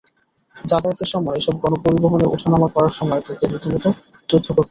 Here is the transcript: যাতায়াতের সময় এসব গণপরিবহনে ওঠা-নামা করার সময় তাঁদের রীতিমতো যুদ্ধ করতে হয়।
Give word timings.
যাতায়াতের 0.55 1.09
সময় 1.13 1.35
এসব 1.37 1.55
গণপরিবহনে 1.61 2.25
ওঠা-নামা 2.27 2.67
করার 2.67 2.93
সময় 2.93 3.21
তাঁদের 3.25 3.49
রীতিমতো 3.53 3.89
যুদ্ধ 4.29 4.47
করতে 4.47 4.49
হয়। 4.49 4.59